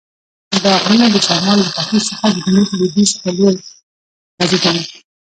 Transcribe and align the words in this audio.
دا 0.63 0.73
غرونه 0.83 1.07
د 1.11 1.15
شمال 1.25 1.57
له 1.65 1.69
ختیځ 1.77 2.03
څخه 2.11 2.25
د 2.33 2.37
جنوب 2.45 2.67
لویدیځ 2.79 3.11
په 3.21 3.29
لور 3.37 3.53
غزیدلي. 4.39 4.83